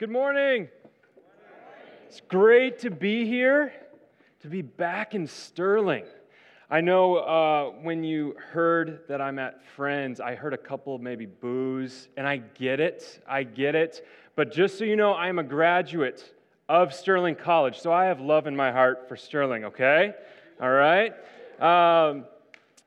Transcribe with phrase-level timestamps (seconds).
[0.00, 0.70] Good morning.
[2.08, 3.70] It's great to be here,
[4.40, 6.06] to be back in Sterling.
[6.70, 11.26] I know uh, when you heard that I'm at Friends, I heard a couple maybe
[11.26, 13.22] boos, and I get it.
[13.28, 14.06] I get it.
[14.36, 16.34] But just so you know, I am a graduate
[16.66, 20.14] of Sterling College, so I have love in my heart for Sterling, okay?
[20.62, 21.12] All right?
[21.60, 22.24] Um,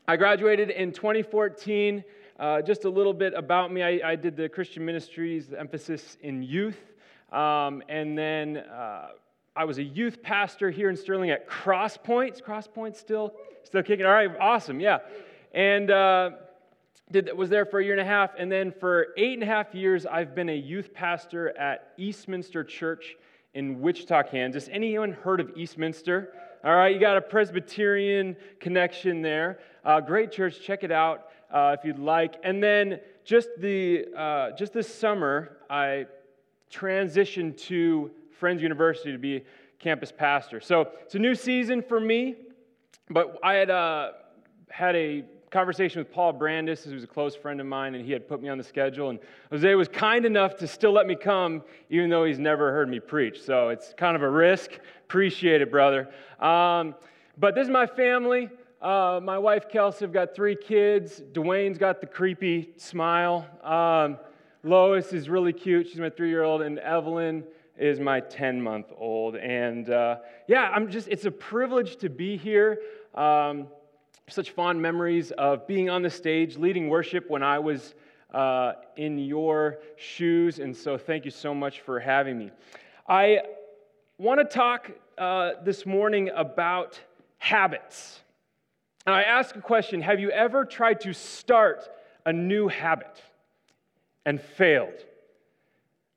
[0.07, 2.03] I graduated in 2014.
[2.39, 6.17] Uh, just a little bit about me I, I, did the Christian ministries, the emphasis
[6.23, 6.92] in youth.
[7.33, 9.07] Um, and then uh,
[9.55, 12.39] I was a youth pastor here in Sterling at Cross Points.
[12.39, 13.33] Cross Points still
[13.63, 14.05] Still kicking?
[14.05, 14.99] All right, awesome, yeah.
[15.53, 16.31] And uh,
[17.11, 18.31] did, was there for a year and a half.
[18.37, 22.63] And then for eight and a half years, I've been a youth pastor at Eastminster
[22.63, 23.15] Church
[23.53, 24.67] in Wichita, Kansas.
[24.71, 26.33] Anyone heard of Eastminster?
[26.63, 29.59] All right, you got a Presbyterian connection there.
[29.85, 32.35] Uh, great church, check it out uh, if you'd like.
[32.43, 36.07] And then just the uh, just this summer, I
[36.73, 39.43] transitioned to Friends University to be
[39.79, 40.59] campus pastor.
[40.59, 42.35] So it's a new season for me.
[43.09, 44.11] But I had uh,
[44.69, 48.27] had a conversation with Paul Brandis, who's a close friend of mine, and he had
[48.27, 49.11] put me on the schedule.
[49.11, 49.19] And
[49.51, 52.99] Jose was kind enough to still let me come, even though he's never heard me
[52.99, 53.43] preach.
[53.43, 54.71] So it's kind of a risk.
[55.03, 56.09] Appreciate it, brother.
[56.39, 56.95] Um,
[57.37, 58.49] but this is my family.
[58.81, 61.21] Uh, my wife, Kelsey, have got three kids.
[61.33, 63.45] Dwayne's got the creepy smile.
[63.63, 64.17] Um,
[64.63, 65.87] Lois is really cute.
[65.89, 66.61] She's my three year old.
[66.61, 67.43] And Evelyn
[67.77, 69.35] is my 10 month old.
[69.35, 70.17] And uh,
[70.47, 72.79] yeah, I'm just, it's a privilege to be here.
[73.13, 73.67] Um,
[74.29, 77.93] such fond memories of being on the stage, leading worship when I was
[78.33, 80.59] uh, in your shoes.
[80.59, 82.51] And so thank you so much for having me.
[83.07, 83.39] I
[84.17, 86.99] want to talk uh, this morning about
[87.37, 88.21] habits.
[89.05, 91.89] And I ask a question Have you ever tried to start
[92.25, 93.21] a new habit
[94.25, 95.03] and failed?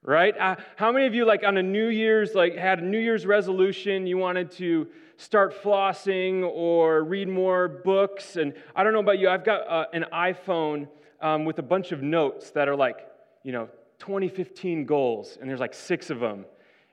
[0.06, 0.38] right?
[0.38, 3.26] Uh, how many of you, like on a New Year's, like had a New Year's
[3.26, 8.36] resolution, you wanted to start flossing or read more books?
[8.36, 10.88] And I don't know about you, I've got uh, an iPhone
[11.20, 13.08] um, with a bunch of notes that are like,
[13.42, 13.68] you know,
[13.98, 16.44] 2015 goals, and there's like six of them.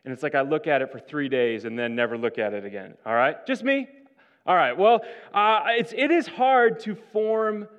[0.06, 2.54] And it's like I look at it for three days and then never look at
[2.54, 2.96] it again.
[3.06, 3.46] All right?
[3.46, 3.88] Just me?
[4.46, 4.78] All right.
[4.78, 5.02] Well,
[5.34, 7.70] uh, it's, it is hard to form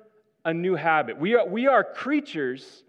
[0.43, 1.19] a new habit.
[1.19, 2.83] We are, we are creatures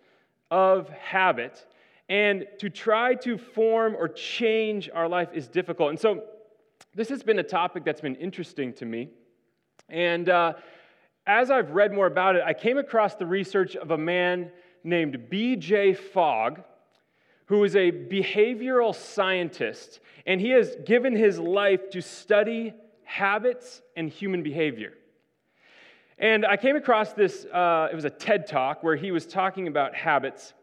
[0.50, 1.66] of habit.
[2.08, 5.90] And to try to form or change our life is difficult.
[5.90, 6.22] And so,
[6.94, 9.10] this has been a topic that's been interesting to me.
[9.88, 10.54] And uh,
[11.26, 14.50] as I've read more about it, I came across the research of a man
[14.82, 15.94] named B.J.
[15.94, 16.62] Fogg,
[17.46, 20.00] who is a behavioral scientist.
[20.26, 22.72] And he has given his life to study
[23.04, 24.92] habits and human behavior.
[26.18, 29.68] And I came across this, uh, it was a TED talk where he was talking
[29.68, 30.54] about habits.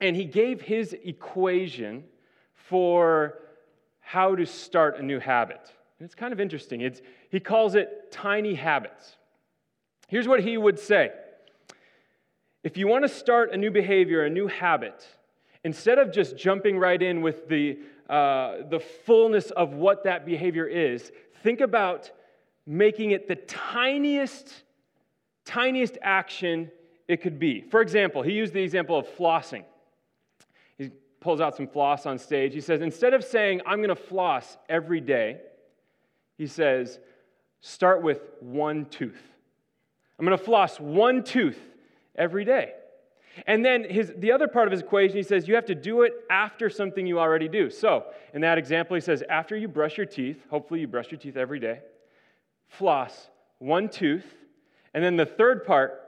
[0.00, 2.04] And he gave his equation
[2.54, 3.38] for
[4.00, 5.60] how to start a new habit.
[5.98, 6.80] And it's kind of interesting.
[6.80, 9.16] It's, he calls it tiny habits.
[10.08, 11.10] Here's what he would say
[12.62, 15.06] If you want to start a new behavior, a new habit,
[15.64, 20.66] instead of just jumping right in with the, uh, the fullness of what that behavior
[20.66, 21.10] is,
[21.42, 22.10] think about
[22.66, 24.52] making it the tiniest,
[25.46, 26.70] tiniest action
[27.08, 27.62] it could be.
[27.62, 29.64] For example, he used the example of flossing
[30.76, 30.90] He
[31.20, 32.52] pulls out some floss on stage.
[32.52, 35.40] He says, instead of saying, I'm going to floss every day,
[36.36, 36.98] he says,
[37.60, 39.22] start with one tooth.
[40.18, 41.58] I'm going to floss one tooth
[42.14, 42.72] every day.
[43.46, 46.02] And then his, the other part of his equation, he says, you have to do
[46.02, 47.68] it after something you already do.
[47.70, 51.20] So, in that example, he says, after you brush your teeth, hopefully you brush your
[51.20, 51.80] teeth every day,
[52.68, 53.28] floss
[53.58, 54.24] one tooth.
[54.94, 56.00] And then the third part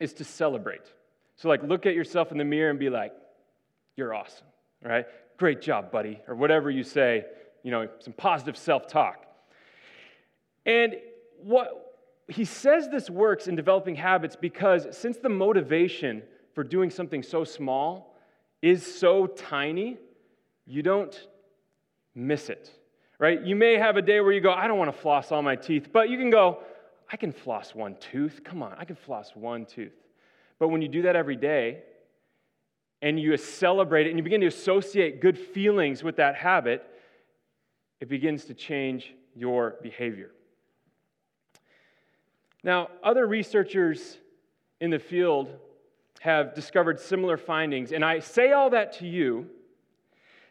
[0.00, 0.92] is to celebrate.
[1.36, 3.12] So, like, look at yourself in the mirror and be like,
[3.96, 4.46] you're awesome,
[4.82, 5.06] right?
[5.38, 7.24] Great job, buddy, or whatever you say,
[7.62, 9.26] you know, some positive self talk.
[10.64, 10.96] And
[11.42, 11.86] what
[12.28, 16.22] he says this works in developing habits because since the motivation
[16.54, 18.14] for doing something so small
[18.62, 19.98] is so tiny,
[20.66, 21.28] you don't
[22.14, 22.70] miss it,
[23.18, 23.44] right?
[23.44, 25.54] You may have a day where you go, I don't want to floss all my
[25.54, 26.58] teeth, but you can go,
[27.10, 28.42] I can floss one tooth.
[28.44, 29.94] Come on, I can floss one tooth.
[30.58, 31.82] But when you do that every day,
[33.02, 36.84] and you celebrate it and you begin to associate good feelings with that habit,
[38.00, 40.30] it begins to change your behavior.
[42.62, 44.18] Now, other researchers
[44.80, 45.50] in the field
[46.20, 49.46] have discovered similar findings, and I say all that to you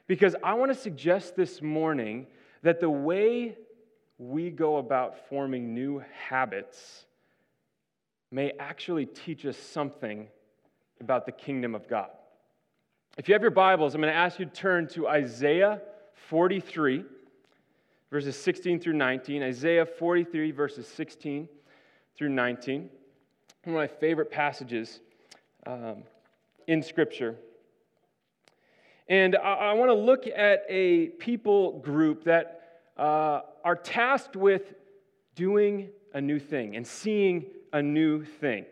[0.07, 2.27] because I want to suggest this morning
[2.61, 3.57] that the way
[4.17, 7.05] we go about forming new habits
[8.31, 10.27] may actually teach us something
[11.01, 12.09] about the kingdom of God.
[13.17, 15.81] If you have your Bibles, I'm going to ask you to turn to Isaiah
[16.29, 17.03] 43,
[18.09, 19.43] verses 16 through 19.
[19.43, 21.47] Isaiah 43, verses 16
[22.17, 22.89] through 19.
[23.63, 24.99] One of my favorite passages
[25.65, 26.03] um,
[26.67, 27.35] in Scripture.
[29.07, 32.64] And I, I want to look at a people group that
[32.97, 34.73] uh, are tasked with
[35.35, 38.65] doing a new thing and seeing a new thing.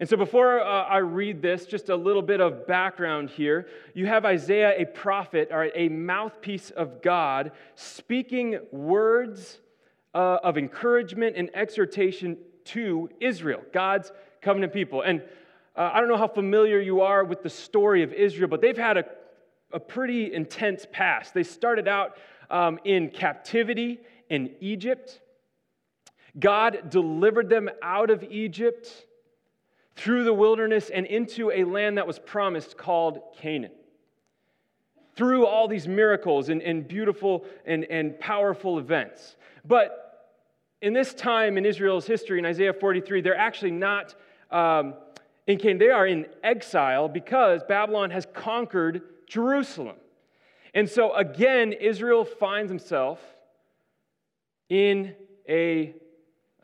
[0.00, 3.68] And so, before uh, I read this, just a little bit of background here.
[3.94, 9.60] You have Isaiah, a prophet, or a mouthpiece of God, speaking words
[10.14, 14.10] uh, of encouragement and exhortation to Israel, God's
[14.40, 15.02] covenant people.
[15.02, 15.22] And
[15.76, 18.76] uh, I don't know how familiar you are with the story of Israel, but they've
[18.76, 19.04] had a,
[19.72, 21.32] a pretty intense past.
[21.32, 22.16] They started out
[22.52, 25.20] um, in captivity in Egypt.
[26.38, 29.06] God delivered them out of Egypt
[29.96, 33.72] through the wilderness and into a land that was promised called Canaan.
[35.16, 39.36] Through all these miracles and, and beautiful and, and powerful events.
[39.64, 40.30] But
[40.80, 44.14] in this time in Israel's history, in Isaiah 43, they're actually not
[44.50, 44.94] um,
[45.46, 45.78] in Canaan.
[45.78, 49.96] They are in exile because Babylon has conquered Jerusalem.
[50.74, 53.20] And so again, Israel finds himself
[54.68, 55.14] in
[55.48, 55.94] a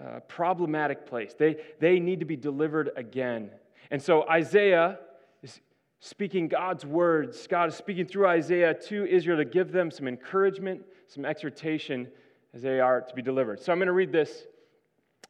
[0.00, 1.34] uh, problematic place.
[1.38, 3.50] They, they need to be delivered again.
[3.90, 4.99] And so Isaiah
[5.43, 5.60] is
[6.00, 7.46] speaking God's words.
[7.46, 12.08] God is speaking through Isaiah to Israel to give them some encouragement, some exhortation
[12.54, 13.61] as they are to be delivered.
[13.61, 14.46] So I'm going to read this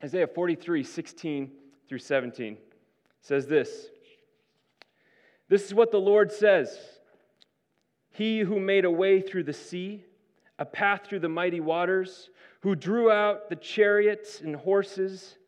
[0.05, 1.51] Isaiah 43, 16
[1.89, 2.57] through 17.
[3.21, 3.89] Says this
[5.49, 6.79] This is what the Lord says
[8.19, 10.03] He who made a way through the sea,
[10.59, 12.31] a path through the mighty waters
[12.63, 15.39] who drew out the chariots and horses,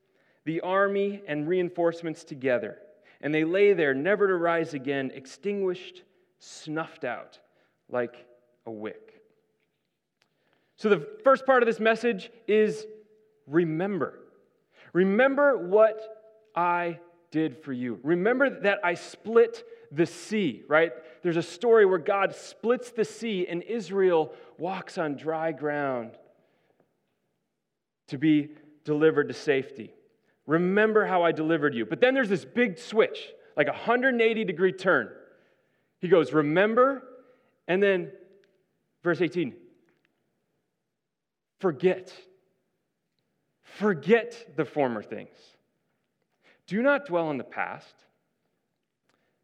[0.45, 2.79] the army and reinforcements together.
[3.23, 6.05] And they lay there, never to rise again, extinguished,
[6.39, 7.41] snuffed out
[7.89, 8.25] like
[8.65, 9.21] a wick.
[10.77, 12.87] So, the first part of this message is
[13.49, 14.21] remember.
[14.93, 16.01] Remember what
[16.55, 17.01] I
[17.31, 17.99] did for you.
[18.03, 20.93] Remember that I split the sea, right?
[21.23, 26.13] There's a story where God splits the sea and Israel walks on dry ground
[28.09, 28.51] to be
[28.85, 29.93] delivered to safety.
[30.47, 31.87] Remember how I delivered you.
[31.87, 35.11] But then there's this big switch, like a 180 degree turn.
[36.01, 37.03] He goes, Remember,
[37.69, 38.11] and then
[39.03, 39.55] verse 18,
[41.61, 42.13] forget.
[43.63, 45.37] Forget the former things.
[46.71, 47.93] Do not dwell on the past.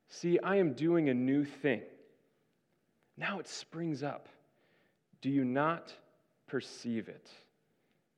[0.08, 1.82] See, I am doing a new thing.
[3.17, 4.28] Now it springs up.
[5.23, 5.93] Do you not
[6.46, 7.28] perceive it?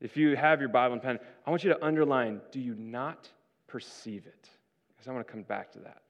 [0.02, 3.30] If you have your Bible and pen, I want you to underline, do you not
[3.66, 4.50] perceive it?
[4.90, 6.02] Because I want to come back to that.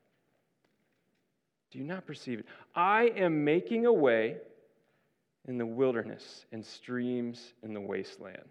[1.70, 2.46] Do you not perceive it?
[2.74, 4.38] I am making a way
[5.46, 8.42] in the wilderness and streams in the wasteland.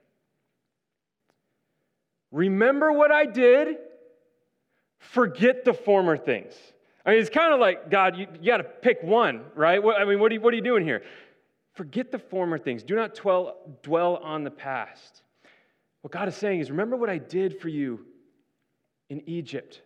[2.31, 3.75] Remember what I did,
[5.11, 6.53] forget the former things.
[7.05, 9.81] I mean, it's kind of like, God, you, you got to pick one, right?
[9.81, 11.03] What, I mean, what are, you, what are you doing here?
[11.73, 12.83] Forget the former things.
[12.83, 15.21] Do not dwell, dwell on the past.
[16.01, 18.05] What God is saying is, remember what I did for you
[19.09, 19.81] in Egypt.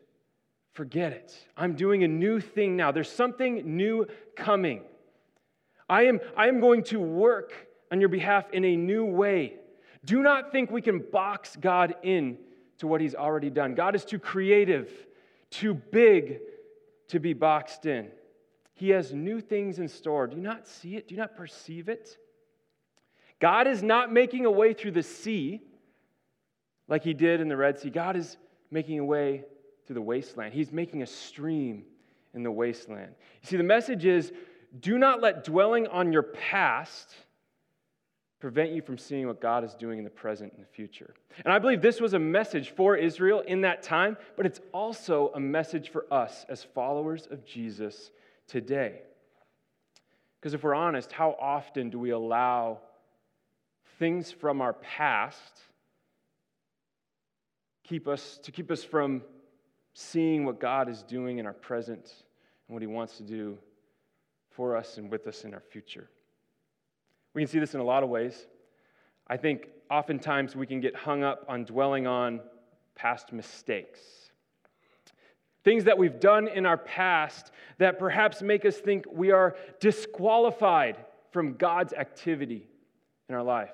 [0.74, 1.36] Forget it.
[1.56, 2.92] I'm doing a new thing now.
[2.92, 4.82] There's something new coming.
[5.90, 7.54] I am, I am going to work
[7.92, 9.56] on your behalf in a new way.
[10.06, 12.38] Do not think we can box God in
[12.80, 13.76] to what he's already done.
[13.76, 14.92] God is too creative,
[15.52, 16.40] too big
[17.10, 18.08] to be boxed in.
[18.74, 20.26] He has new things in store.
[20.26, 21.08] Do you not see it?
[21.08, 22.18] Do you not perceive it?
[23.40, 25.62] God is not making a way through the sea
[26.88, 27.90] like he did in the Red Sea.
[27.90, 28.38] God is
[28.72, 29.44] making a way
[29.86, 31.84] through the wasteland, he's making a stream
[32.34, 33.14] in the wasteland.
[33.42, 34.32] You see, the message is
[34.80, 37.14] do not let dwelling on your past
[38.42, 41.14] prevent you from seeing what God is doing in the present and the future.
[41.46, 45.32] And I believe this was a message for Israel in that time, but it's also
[45.36, 48.12] a message for us as followers of Jesus
[48.48, 49.02] today.
[50.40, 52.80] Because if we're honest, how often do we allow
[54.00, 55.62] things from our past
[57.84, 59.22] keep us, to keep us from
[59.94, 62.06] seeing what God is doing in our present
[62.68, 63.58] and what He wants to do
[64.50, 66.10] for us and with us in our future.
[67.34, 68.48] We can see this in a lot of ways.
[69.28, 72.42] I think oftentimes we can get hung up on dwelling on
[72.96, 74.00] past mistakes.
[75.64, 80.98] Things that we've done in our past that perhaps make us think we are disqualified
[81.32, 82.68] from God's activity
[83.30, 83.70] in our life.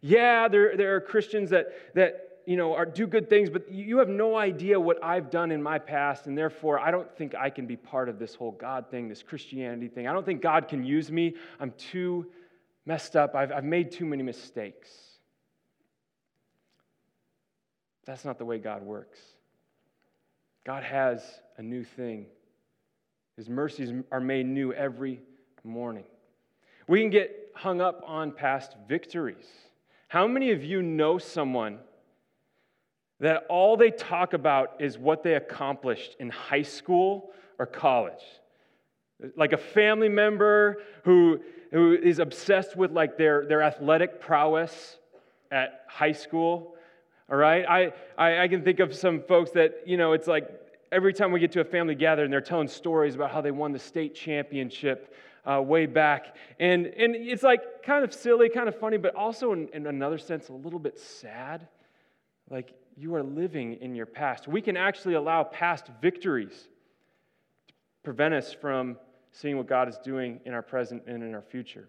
[0.00, 3.98] Yeah, there, there are Christians that, that you know, are, do good things, but you
[3.98, 7.50] have no idea what I've done in my past, and therefore I don't think I
[7.50, 10.08] can be part of this whole God thing, this Christianity thing.
[10.08, 11.34] I don't think God can use me.
[11.60, 12.26] I'm too
[12.86, 13.34] messed up.
[13.34, 14.88] I've, I've made too many mistakes.
[18.04, 19.18] That's not the way God works.
[20.64, 21.22] God has
[21.56, 22.26] a new thing.
[23.36, 25.20] His mercies are made new every
[25.64, 26.04] morning.
[26.88, 29.46] We can get hung up on past victories.
[30.08, 31.78] How many of you know someone
[33.20, 38.22] that all they talk about is what they accomplished in high school or college?
[39.36, 41.40] Like a family member who,
[41.72, 44.98] who is obsessed with like their, their athletic prowess
[45.50, 46.74] at high school.
[47.30, 47.64] All right?
[47.66, 50.48] I, I, I can think of some folks that, you know, it's like
[50.92, 53.72] every time we get to a family gathering, they're telling stories about how they won
[53.72, 55.14] the state championship
[55.50, 56.36] uh, way back.
[56.60, 60.18] And, and it's like kind of silly, kind of funny, but also in, in another
[60.18, 61.66] sense, a little bit sad.
[62.50, 64.46] Like you are living in your past.
[64.46, 66.68] We can actually allow past victories
[67.68, 67.74] to
[68.04, 68.98] prevent us from
[69.32, 71.88] seeing what God is doing in our present and in our future.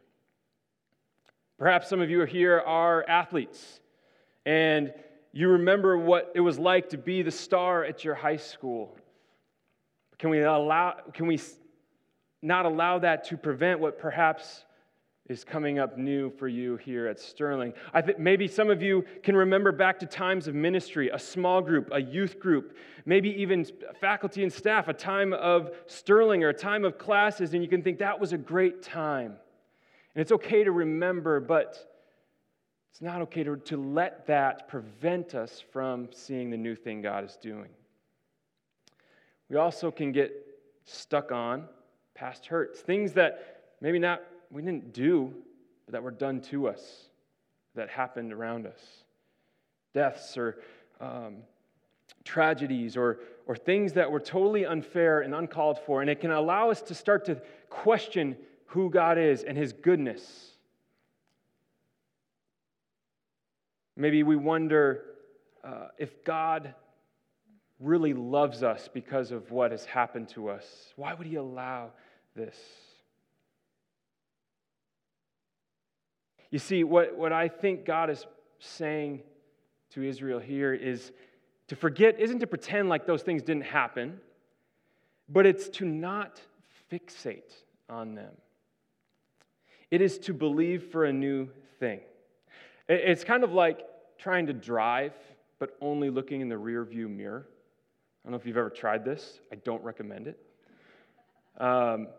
[1.60, 3.80] Perhaps some of you here are athletes
[4.46, 4.94] and
[5.32, 8.96] you remember what it was like to be the star at your high school.
[10.20, 11.40] Can we allow can we
[12.42, 14.66] not allow that to prevent what perhaps
[15.34, 17.74] is coming up new for you here at Sterling.
[17.92, 21.60] I think maybe some of you can remember back to times of ministry, a small
[21.60, 23.66] group, a youth group, maybe even
[24.00, 27.82] faculty and staff, a time of Sterling or a time of classes, and you can
[27.82, 29.36] think that was a great time.
[30.14, 31.92] And it's okay to remember, but
[32.92, 37.26] it's not okay to, to let that prevent us from seeing the new thing God
[37.26, 37.70] is doing.
[39.50, 40.32] We also can get
[40.86, 41.66] stuck on
[42.14, 44.22] past hurts, things that maybe not
[44.54, 45.34] we didn't do,
[45.86, 47.08] but that were done to us,
[47.76, 48.80] that happened around us.
[49.94, 50.60] Deaths or
[51.02, 51.38] um,
[52.24, 56.02] tragedies or, or things that were totally unfair and uncalled for.
[56.02, 60.52] And it can allow us to start to question who God is and his goodness.
[63.96, 65.04] Maybe we wonder
[65.64, 66.74] uh, if God
[67.80, 70.94] really loves us because of what has happened to us.
[70.96, 71.92] Why would he allow
[72.36, 72.56] this?
[76.54, 78.28] You see, what, what I think God is
[78.60, 79.24] saying
[79.90, 81.12] to Israel here is
[81.68, 84.20] to forget isn't to pretend like those things didn't happen,
[85.28, 86.40] but it's to not
[86.92, 87.52] fixate
[87.90, 88.34] on them.
[89.90, 92.02] It is to believe for a new thing.
[92.88, 93.80] It's kind of like
[94.20, 95.14] trying to drive,
[95.58, 97.48] but only looking in the rear view mirror.
[97.48, 99.40] I don't know if you've ever tried this.
[99.52, 100.38] I don't recommend it.
[101.60, 102.10] Um,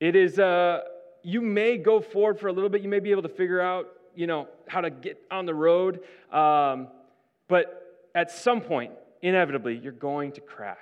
[0.00, 0.80] it is, uh,
[1.24, 2.82] you may go forward for a little bit.
[2.82, 6.00] You may be able to figure out, you know, how to get on the road.
[6.30, 6.88] Um,
[7.48, 10.78] but at some point, inevitably, you're going to crash.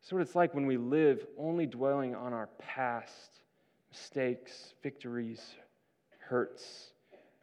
[0.00, 3.40] That's what it's like when we live only dwelling on our past
[3.90, 5.40] mistakes, victories,
[6.18, 6.90] hurts,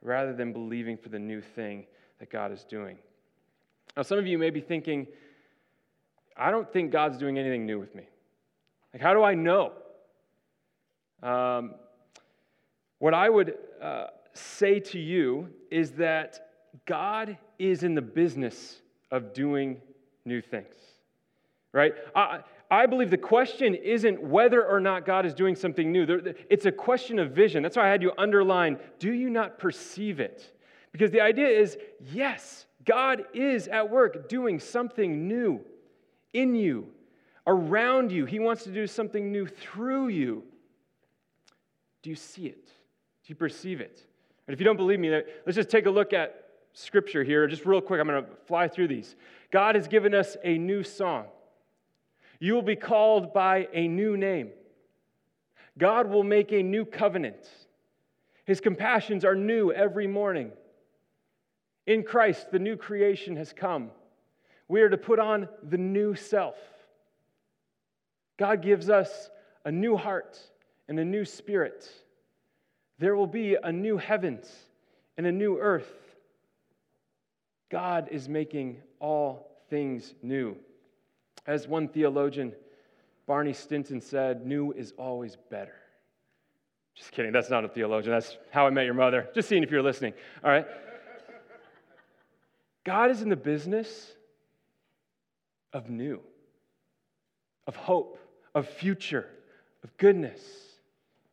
[0.01, 1.85] rather than believing for the new thing
[2.19, 2.97] that God is doing.
[3.95, 5.07] Now, some of you may be thinking,
[6.35, 8.03] I don't think God's doing anything new with me.
[8.93, 9.73] Like, how do I know?
[11.23, 11.75] Um,
[12.99, 16.47] what I would uh, say to you is that
[16.85, 19.81] God is in the business of doing
[20.25, 20.75] new things,
[21.73, 21.93] right?
[22.15, 26.05] I, I believe the question isn't whether or not God is doing something new.
[26.49, 27.63] It's a question of vision.
[27.63, 30.55] That's why I had you underline do you not perceive it?
[30.91, 35.61] Because the idea is yes, God is at work doing something new
[36.33, 36.87] in you,
[37.45, 38.25] around you.
[38.25, 40.43] He wants to do something new through you.
[42.03, 42.65] Do you see it?
[42.65, 44.03] Do you perceive it?
[44.47, 45.11] And if you don't believe me,
[45.45, 47.99] let's just take a look at scripture here, just real quick.
[47.99, 49.15] I'm going to fly through these.
[49.51, 51.25] God has given us a new song.
[52.39, 54.49] You will be called by a new name.
[55.77, 57.47] God will make a new covenant.
[58.45, 60.51] His compassions are new every morning.
[61.85, 63.91] In Christ, the new creation has come.
[64.67, 66.55] We are to put on the new self.
[68.37, 69.29] God gives us
[69.63, 70.39] a new heart
[70.91, 71.89] and a new spirit.
[72.99, 74.51] There will be a new heavens
[75.17, 75.89] and a new earth.
[77.69, 80.57] God is making all things new.
[81.47, 82.51] As one theologian,
[83.25, 85.75] Barney Stinson, said, new is always better.
[86.95, 88.11] Just kidding, that's not a theologian.
[88.13, 89.29] That's how I met your mother.
[89.33, 90.11] Just seeing if you're listening.
[90.43, 90.67] All right?
[92.83, 94.11] God is in the business
[95.71, 96.19] of new,
[97.65, 98.19] of hope,
[98.53, 99.25] of future,
[99.85, 100.41] of goodness.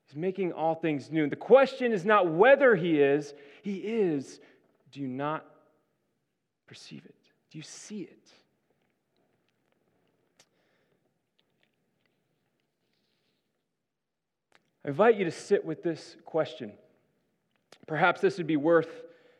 [0.08, 1.28] He's making all things new.
[1.28, 4.40] The question is not whether he is, he is.
[4.90, 5.44] Do you not
[6.66, 7.14] perceive it?
[7.50, 8.32] Do you see it?
[14.82, 16.72] I invite you to sit with this question.
[17.86, 18.88] Perhaps this would be worth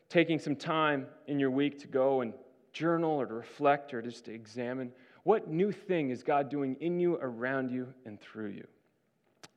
[0.07, 2.33] taking some time in your week to go and
[2.73, 4.91] journal or to reflect or just to examine
[5.23, 8.67] what new thing is God doing in you, around you, and through you.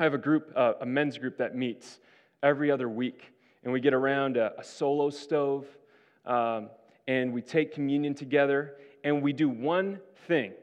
[0.03, 2.01] I have a group, uh, a men's group that meets
[2.43, 3.33] every other week,
[3.63, 5.65] and we get around a, a solo stove,
[6.27, 6.71] um,
[7.07, 10.55] and we take communion together, and we do one thing.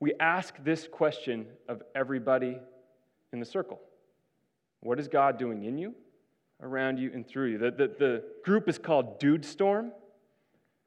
[0.00, 2.58] We ask this question of everybody
[3.32, 3.78] in the circle
[4.80, 5.94] What is God doing in you,
[6.60, 7.58] around you, and through you?
[7.58, 9.92] The, the, the group is called Dude Storm,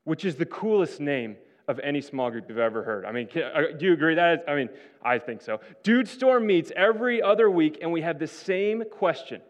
[0.04, 1.38] which is the coolest name
[1.68, 3.06] of any small group you've ever heard.
[3.06, 4.40] I mean, uh, do you agree that?
[4.40, 4.70] Is, I mean,
[5.04, 5.60] I think so.
[5.84, 9.42] Dude Storm meets every other week, and we have the same question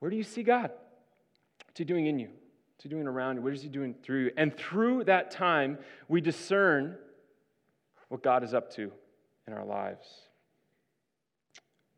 [0.00, 0.70] Where do you see God?
[1.66, 2.28] What's He doing in you?
[2.28, 3.42] What's He doing around you?
[3.42, 4.30] What is He doing through you?
[4.36, 5.78] And through that time,
[6.08, 6.96] we discern
[8.08, 8.92] what God is up to
[9.46, 10.06] in our lives.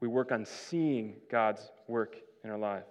[0.00, 2.84] We work on seeing God's work in our life.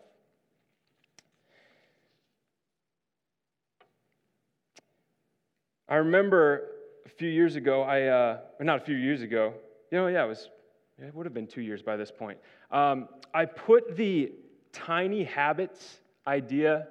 [5.90, 6.70] I remember
[7.06, 9.54] a few years ago, I, uh, not a few years ago,
[9.90, 10.50] you know, yeah, it was,
[10.98, 12.38] it would have been two years by this point.
[12.72, 14.34] Um, I put the
[14.74, 16.88] tiny habits idea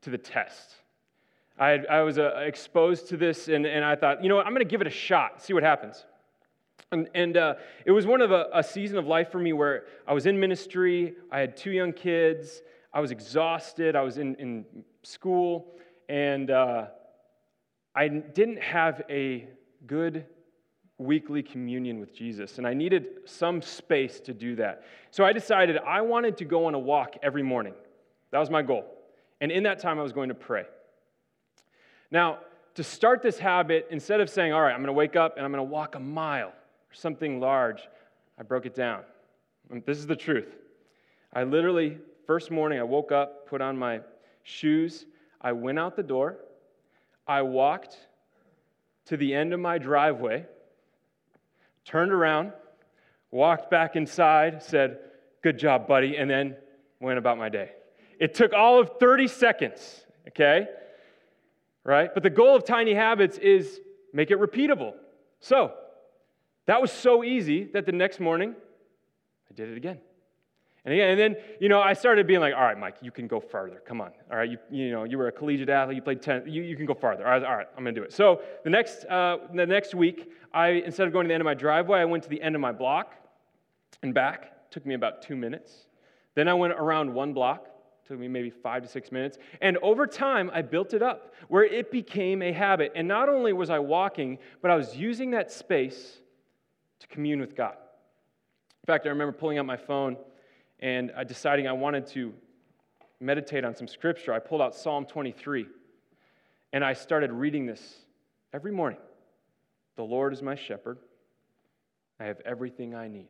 [0.00, 0.76] to the test.
[1.58, 4.52] I, I was uh, exposed to this, and, and I thought, you know what, I'm
[4.52, 6.04] going to give it a shot, see what happens.
[6.90, 7.54] And, and uh,
[7.84, 10.40] it was one of a, a, season of life for me where I was in
[10.40, 12.62] ministry, I had two young kids,
[12.92, 14.64] I was exhausted, I was in, in
[15.02, 15.74] school,
[16.08, 16.86] and uh,
[17.94, 19.48] I didn't have a
[19.86, 20.26] good
[20.98, 24.84] weekly communion with Jesus, and I needed some space to do that.
[25.10, 27.74] So I decided I wanted to go on a walk every morning.
[28.30, 28.84] That was my goal.
[29.40, 30.64] And in that time, I was going to pray.
[32.10, 32.38] Now,
[32.74, 35.44] to start this habit, instead of saying, All right, I'm going to wake up and
[35.44, 37.82] I'm going to walk a mile or something large,
[38.38, 39.02] I broke it down.
[39.86, 40.56] This is the truth.
[41.32, 44.00] I literally, first morning, I woke up, put on my
[44.42, 45.06] shoes,
[45.40, 46.38] I went out the door,
[47.26, 47.96] I walked
[49.06, 50.46] to the end of my driveway,
[51.84, 52.52] turned around,
[53.30, 54.98] walked back inside, said,
[55.42, 56.56] Good job, buddy, and then
[57.00, 57.70] went about my day.
[58.18, 60.68] It took all of 30 seconds, okay?
[61.84, 62.08] Right?
[62.14, 63.80] But the goal of tiny habits is
[64.14, 64.94] make it repeatable.
[65.40, 65.74] So,
[66.66, 68.54] that was so easy that the next morning
[69.50, 69.98] I did it again.
[70.84, 73.40] And and then, you know, I started being like, all right, Mike, you can go
[73.40, 73.82] farther.
[73.86, 74.12] Come on.
[74.30, 76.76] All right, you, you know, you were a collegiate athlete, you played 10, you, you
[76.76, 77.24] can go farther.
[77.24, 78.12] All right, all right I'm going to do it.
[78.12, 81.46] So the next, uh, the next week, I, instead of going to the end of
[81.46, 83.14] my driveway, I went to the end of my block
[84.02, 84.44] and back.
[84.44, 85.86] It took me about two minutes.
[86.34, 87.68] Then I went around one block.
[88.06, 89.38] Took me maybe five to six minutes.
[89.62, 92.92] And over time, I built it up where it became a habit.
[92.94, 96.18] And not only was I walking, but I was using that space
[97.00, 97.76] to commune with God.
[98.82, 100.18] In fact, I remember pulling out my phone
[100.80, 102.32] and deciding I wanted to
[103.20, 105.66] meditate on some scripture, I pulled out Psalm 23
[106.72, 107.98] and I started reading this
[108.52, 108.98] every morning.
[109.96, 110.98] The Lord is my shepherd,
[112.20, 113.28] I have everything I need.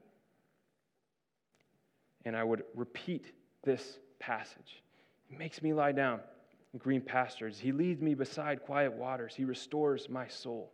[2.24, 4.82] And I would repeat this passage.
[5.28, 6.20] He makes me lie down
[6.72, 7.58] in green pastures.
[7.58, 9.34] He leads me beside quiet waters.
[9.34, 10.72] He restores my soul.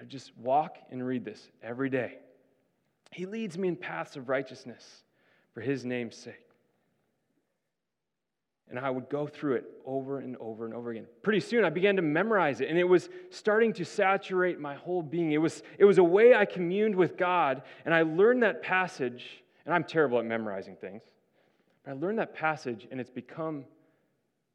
[0.00, 2.18] I just walk and read this every day.
[3.12, 5.03] He leads me in paths of righteousness
[5.54, 6.34] for his name's sake.
[8.68, 11.06] And I would go through it over and over and over again.
[11.22, 15.02] Pretty soon I began to memorize it, and it was starting to saturate my whole
[15.02, 15.32] being.
[15.32, 19.44] It was, it was a way I communed with God, and I learned that passage,
[19.64, 21.02] and I'm terrible at memorizing things,
[21.84, 23.64] but I learned that passage, and it's become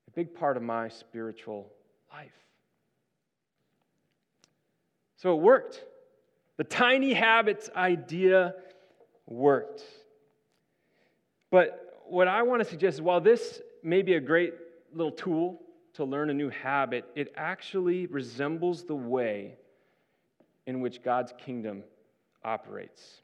[0.08, 1.72] a big part of my spiritual
[2.12, 2.34] life.
[5.18, 5.84] So it worked.
[6.58, 8.56] The tiny habits idea
[9.28, 9.84] worked.
[11.52, 14.54] But what I want to suggest is while this may be a great
[14.94, 15.62] little tool
[15.94, 19.58] to learn a new habit, it actually resembles the way
[20.68, 21.84] in which God's kingdom
[22.44, 23.22] operates.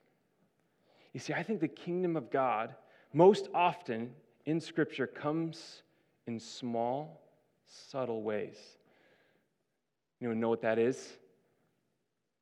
[1.13, 2.75] You see, I think the kingdom of God
[3.13, 4.11] most often
[4.45, 5.83] in Scripture comes
[6.27, 7.21] in small,
[7.67, 8.57] subtle ways.
[10.19, 11.13] You know what that is?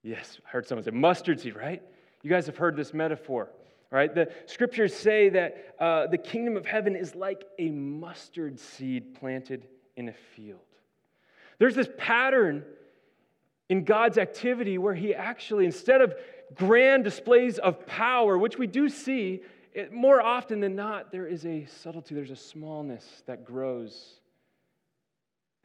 [0.03, 1.81] Yes, I heard someone say mustard seed, right?
[2.21, 3.49] You guys have heard this metaphor
[3.93, 4.13] right?
[4.13, 9.67] The scriptures say that uh, the kingdom of heaven is like a mustard seed planted
[9.95, 10.59] in a field.
[11.59, 12.65] There's this pattern
[13.69, 16.15] in God's activity where He actually, instead of
[16.55, 19.41] grand displays of power, which we do see,
[19.73, 24.15] it, more often than not, there is a subtlety, there's a smallness that grows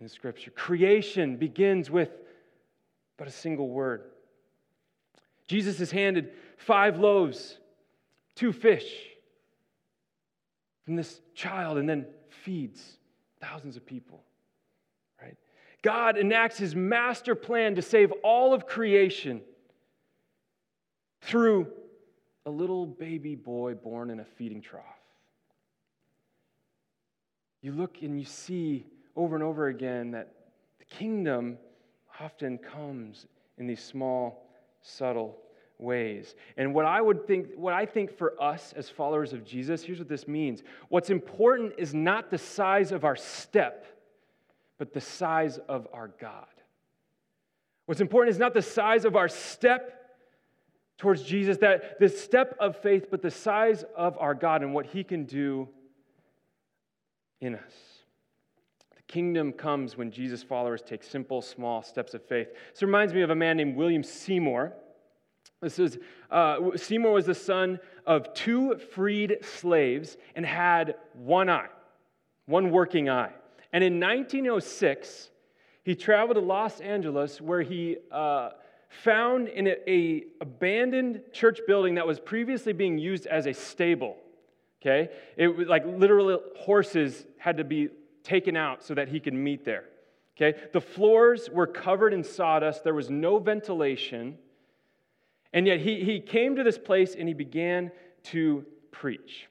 [0.01, 0.51] in Scripture.
[0.51, 2.11] Creation begins with
[3.17, 4.03] but a single word.
[5.47, 7.59] Jesus is handed five loaves,
[8.39, 8.89] two fish
[10.85, 12.07] from this child, and then
[12.45, 12.99] feeds
[13.41, 14.23] thousands of people.
[15.21, 15.37] Right?
[15.83, 19.43] God enacts his master plan to save all of creation
[21.21, 21.67] through
[22.47, 24.85] a little baby boy born in a feeding trough.
[27.61, 30.33] You look and you see over and over again that
[30.79, 31.59] the kingdom
[32.21, 33.27] often comes
[33.59, 34.49] in these small,
[34.81, 35.37] subtle
[35.79, 36.35] ways.
[36.57, 39.99] And what I would think, what I think for us as followers of Jesus, here's
[39.99, 40.63] what this means.
[40.89, 43.87] What's important is not the size of our step,
[44.79, 46.47] but the size of our God.
[47.87, 49.95] What's important is not the size of our step
[50.99, 54.85] towards Jesus, that the step of faith, but the size of our God and what
[54.87, 55.69] He can do
[57.41, 57.73] in us
[58.97, 62.49] The kingdom comes when Jesus' followers take simple, small steps of faith.
[62.73, 64.73] This reminds me of a man named William Seymour.
[65.61, 65.99] This is
[66.31, 71.69] uh, Seymour was the son of two freed slaves and had one eye,
[72.47, 73.33] one working eye.
[73.73, 75.31] And in 1906,
[75.83, 78.51] he traveled to Los Angeles where he uh,
[78.89, 84.17] found in a, a abandoned church building that was previously being used as a stable.
[84.81, 87.89] Okay, it was like literally horses had to be
[88.23, 89.85] taken out so that he could meet there.
[90.37, 90.57] Okay?
[90.73, 94.39] The floors were covered in sawdust, there was no ventilation.
[95.53, 97.91] And yet he, he came to this place and he began
[98.25, 99.49] to preach.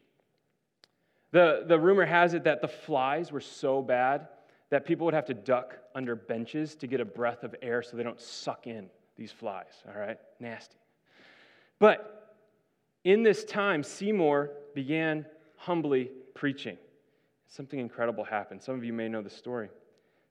[1.31, 4.27] The, the rumor has it that the flies were so bad
[4.69, 7.97] that people would have to duck under benches to get a breath of air so
[7.97, 10.17] they don't suck in these flies, all right?
[10.39, 10.77] Nasty.
[11.79, 12.35] But
[13.03, 15.25] in this time, Seymour began
[15.57, 16.77] humbly preaching
[17.47, 18.61] something incredible happened.
[18.61, 19.69] Some of you may know the story.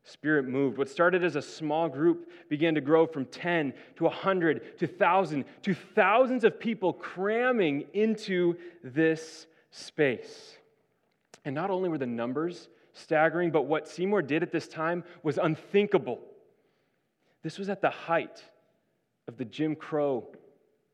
[0.07, 0.79] Spirit moved.
[0.79, 5.45] What started as a small group began to grow from 10 to 100 to 1,000
[5.63, 10.57] to thousands of people cramming into this space.
[11.45, 15.39] And not only were the numbers staggering, but what Seymour did at this time was
[15.39, 16.21] unthinkable.
[17.43, 18.45] This was at the height
[19.27, 20.29] of the Jim Crow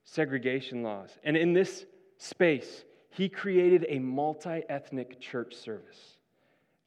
[0.05, 1.11] segregation laws.
[1.23, 1.85] And in this
[2.17, 6.12] space, he created a multi ethnic church service.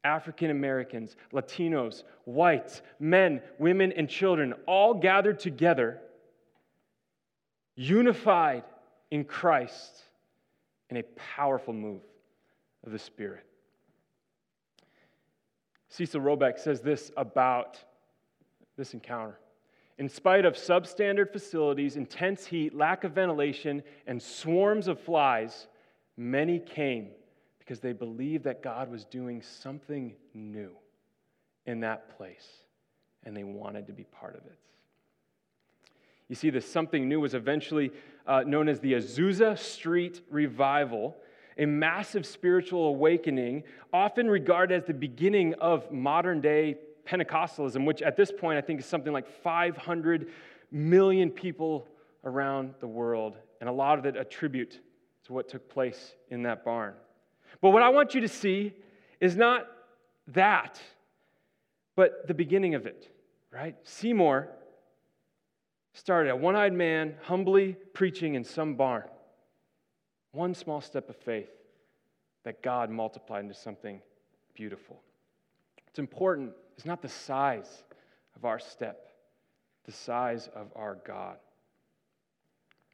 [0.05, 5.99] African Americans, Latinos, whites, men, women, and children all gathered together,
[7.75, 8.63] unified
[9.11, 10.03] in Christ
[10.89, 11.03] in a
[11.35, 12.01] powerful move
[12.85, 13.45] of the Spirit.
[15.89, 17.79] Cecil Robeck says this about
[18.77, 19.39] this encounter.
[19.97, 25.67] In spite of substandard facilities, intense heat, lack of ventilation, and swarms of flies,
[26.17, 27.07] many came
[27.65, 30.71] because they believed that God was doing something new
[31.65, 32.45] in that place
[33.23, 34.57] and they wanted to be part of it.
[36.27, 37.91] You see, this something new was eventually
[38.27, 41.15] uh, known as the Azusa Street Revival,
[41.57, 48.15] a massive spiritual awakening, often regarded as the beginning of modern day Pentecostalism, which at
[48.15, 50.29] this point I think is something like 500
[50.71, 51.87] million people
[52.23, 54.79] around the world, and a lot of it attribute
[55.25, 56.93] to what took place in that barn.
[57.61, 58.73] But what I want you to see
[59.19, 59.67] is not
[60.27, 60.79] that,
[61.95, 63.09] but the beginning of it,
[63.51, 63.75] right?
[63.83, 64.49] Seymour
[65.93, 69.03] started a one eyed man humbly preaching in some barn.
[70.31, 71.49] One small step of faith
[72.43, 74.01] that God multiplied into something
[74.53, 75.01] beautiful.
[75.87, 77.83] It's important it's not the size
[78.35, 79.07] of our step,
[79.85, 81.37] the size of our God.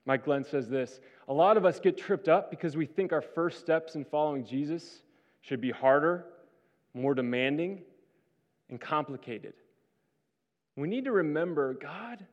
[0.05, 3.21] Mike Glenn says this A lot of us get tripped up because we think our
[3.21, 5.01] first steps in following Jesus
[5.41, 6.25] should be harder,
[6.93, 7.81] more demanding,
[8.69, 9.53] and complicated.
[10.75, 12.25] We need to remember God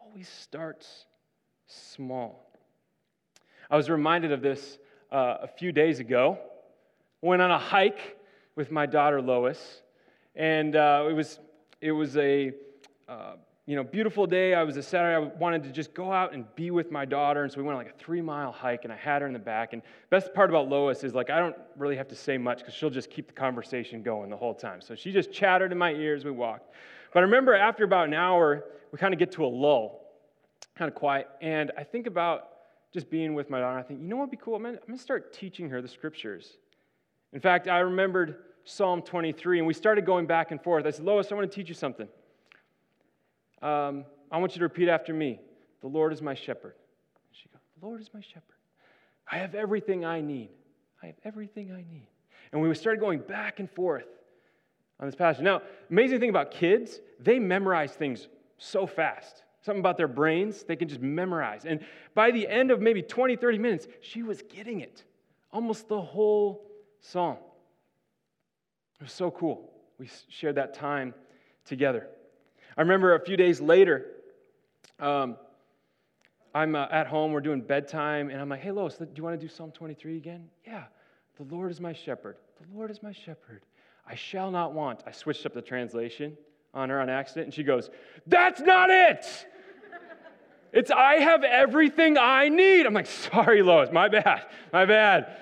[0.00, 1.06] always starts
[1.66, 2.50] small.
[3.70, 4.78] I was reminded of this
[5.12, 6.38] uh, a few days ago.
[7.22, 8.18] Went on a hike
[8.56, 9.82] with my daughter Lois,
[10.34, 11.38] and uh, it was
[11.80, 12.52] it was a
[13.08, 13.34] uh,
[13.70, 14.52] you know, beautiful day.
[14.52, 15.14] I was a Saturday.
[15.14, 17.44] I wanted to just go out and be with my daughter.
[17.44, 19.32] And so we went on like a three mile hike and I had her in
[19.32, 19.74] the back.
[19.74, 19.80] And
[20.10, 22.90] best part about Lois is like, I don't really have to say much because she'll
[22.90, 24.80] just keep the conversation going the whole time.
[24.80, 26.24] So she just chattered in my ears.
[26.24, 26.74] We walked.
[27.14, 30.00] But I remember after about an hour, we kind of get to a lull,
[30.76, 31.28] kind of quiet.
[31.40, 32.48] And I think about
[32.92, 33.78] just being with my daughter.
[33.78, 34.56] I think, you know what would be cool?
[34.56, 36.56] I'm going to start teaching her the scriptures.
[37.32, 40.86] In fact, I remembered Psalm 23 and we started going back and forth.
[40.86, 42.08] I said, Lois, I want to teach you something.
[43.62, 45.40] Um, I want you to repeat after me
[45.80, 46.74] The Lord is my shepherd.
[47.32, 48.44] She goes, The Lord is my shepherd.
[49.30, 50.50] I have everything I need.
[51.02, 52.08] I have everything I need.
[52.52, 54.06] And we started going back and forth
[54.98, 55.42] on this passage.
[55.42, 59.42] Now, amazing thing about kids, they memorize things so fast.
[59.62, 61.64] Something about their brains, they can just memorize.
[61.64, 61.80] And
[62.14, 65.04] by the end of maybe 20, 30 minutes, she was getting it.
[65.52, 66.66] Almost the whole
[67.00, 67.36] song.
[69.00, 69.70] It was so cool.
[69.98, 71.14] We shared that time
[71.64, 72.08] together.
[72.76, 74.06] I remember a few days later,
[74.98, 75.36] um,
[76.54, 79.38] I'm uh, at home, we're doing bedtime, and I'm like, hey, Lois, do you want
[79.40, 80.48] to do Psalm 23 again?
[80.66, 80.84] Yeah.
[81.36, 82.36] The Lord is my shepherd.
[82.60, 83.62] The Lord is my shepherd.
[84.06, 85.02] I shall not want.
[85.06, 86.36] I switched up the translation
[86.74, 87.90] on her on accident, and she goes,
[88.26, 89.24] That's not it!
[90.72, 92.86] It's I have everything I need.
[92.86, 95.36] I'm like, sorry, Lois, my bad, my bad.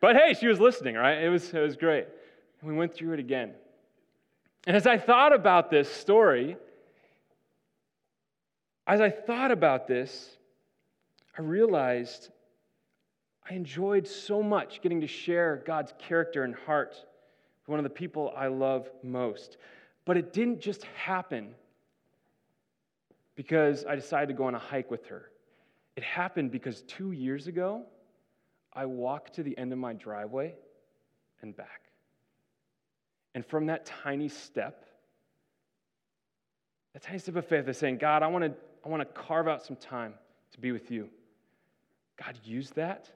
[0.00, 1.22] But hey, she was listening, right?
[1.22, 2.06] It was, it was great.
[2.60, 3.54] And we went through it again.
[4.66, 6.56] And as I thought about this story,
[8.86, 10.36] as I thought about this,
[11.36, 12.30] I realized
[13.48, 17.90] I enjoyed so much getting to share God's character and heart with one of the
[17.90, 19.58] people I love most.
[20.06, 21.54] But it didn't just happen
[23.36, 25.30] because I decided to go on a hike with her.
[25.96, 27.84] It happened because two years ago,
[28.72, 30.54] I walked to the end of my driveway
[31.42, 31.83] and back.
[33.34, 34.84] And from that tiny step,
[36.92, 39.48] that tiny step of faith is saying, God, I want to I want to carve
[39.48, 40.14] out some time
[40.52, 41.08] to be with you.
[42.22, 43.10] God used that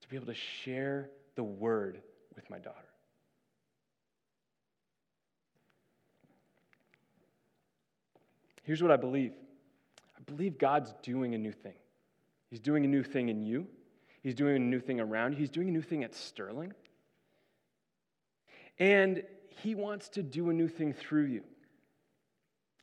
[0.00, 2.00] to be able to share the word
[2.34, 2.76] with my daughter.
[8.62, 9.32] Here's what I believe
[10.16, 11.74] I believe God's doing a new thing.
[12.50, 13.66] He's doing a new thing in you,
[14.22, 16.72] He's doing a new thing around you, He's doing a new thing at Sterling.
[18.80, 19.22] And
[19.62, 21.42] He wants to do a new thing through you.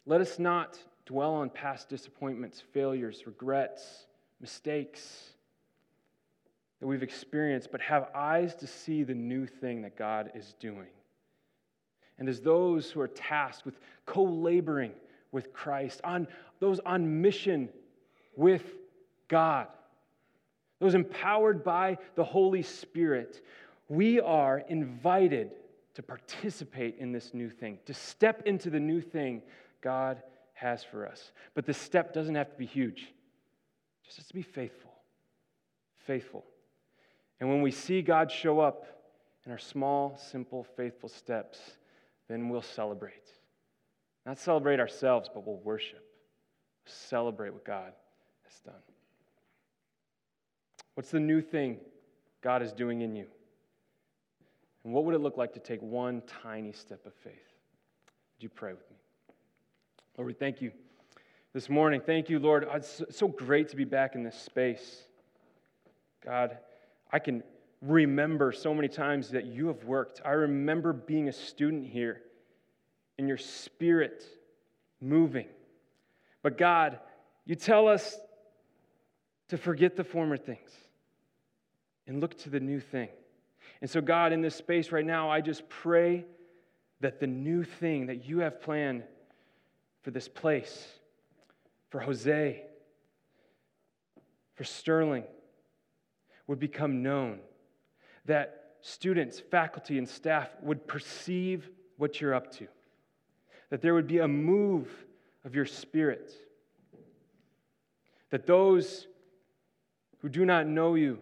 [0.05, 4.05] Let us not dwell on past disappointments, failures, regrets,
[4.39, 5.31] mistakes
[6.79, 10.87] that we've experienced, but have eyes to see the new thing that God is doing.
[12.19, 14.91] And as those who are tasked with co laboring
[15.31, 16.27] with Christ, on
[16.59, 17.69] those on mission
[18.35, 18.63] with
[19.27, 19.67] God,
[20.79, 23.41] those empowered by the Holy Spirit,
[23.89, 25.51] we are invited
[25.97, 29.41] to participate in this new thing, to step into the new thing
[29.81, 30.21] God
[30.53, 31.31] has for us.
[31.55, 33.11] But the step doesn't have to be huge,
[34.05, 34.93] just has to be faithful.
[36.05, 36.45] Faithful.
[37.39, 38.85] And when we see God show up
[39.47, 41.57] in our small, simple, faithful steps,
[42.29, 43.31] then we'll celebrate.
[44.23, 46.05] Not celebrate ourselves, but we'll worship.
[46.85, 47.91] Celebrate what God
[48.43, 48.83] has done.
[50.93, 51.79] What's the new thing
[52.43, 53.25] God is doing in you?
[54.87, 57.33] And what would it look like to take one tiny step of faith?
[57.33, 58.95] Would you pray with me?
[60.17, 60.71] Lord, we thank you
[61.51, 61.99] this morning.
[61.99, 62.65] Thank you, Lord.
[62.73, 65.03] It's so great to be back in this space.
[66.23, 66.59] God,
[67.11, 67.43] I can
[67.81, 70.21] remember so many times that you have worked.
[70.23, 72.21] I remember being a student here
[73.19, 74.23] and your spirit
[75.01, 75.47] moving.
[76.43, 76.97] But God,
[77.45, 78.17] you tell us
[79.49, 80.71] to forget the former things
[82.07, 83.09] and look to the new thing.
[83.81, 86.25] And so, God, in this space right now, I just pray
[86.99, 89.03] that the new thing that you have planned
[90.01, 90.87] for this place,
[91.89, 92.63] for Jose,
[94.55, 95.25] for Sterling,
[96.47, 97.39] would become known.
[98.25, 102.67] That students, faculty, and staff would perceive what you're up to.
[103.69, 104.89] That there would be a move
[105.45, 106.33] of your spirit.
[108.31, 109.07] That those
[110.19, 111.19] who do not know you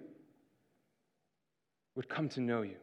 [1.95, 2.77] would come to know you.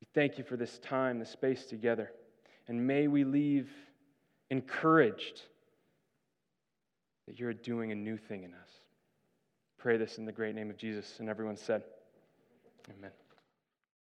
[0.00, 2.12] We thank you for this time, the space together.
[2.68, 3.70] And may we leave
[4.50, 5.42] encouraged
[7.26, 8.68] that you're doing a new thing in us.
[9.78, 11.18] Pray this in the great name of Jesus.
[11.18, 11.82] And everyone said,
[12.90, 13.10] Amen.